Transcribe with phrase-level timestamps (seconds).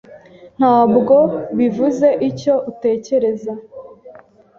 [0.57, 1.15] Ntabwo
[1.57, 3.53] bivuze icyo utekereza.